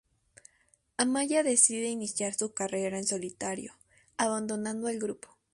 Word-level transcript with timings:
Amaya 0.97 1.43
decide 1.43 1.87
iniciar 1.91 2.33
su 2.33 2.55
carrera 2.55 2.97
en 2.97 3.05
solitario 3.05 3.75
abandonando 4.17 4.87
el 4.89 4.99
grupo. 4.99 5.37